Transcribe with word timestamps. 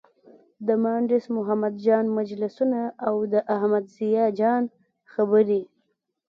د 0.67 0.69
مانډس 0.83 1.25
محمد 1.35 1.75
خان 1.83 2.05
مجلسونه 2.17 2.79
او 3.07 3.15
د 3.33 3.35
احمد 3.55 3.83
ضیا 3.97 4.25
جان 4.39 4.63
خبرې. 5.13 5.61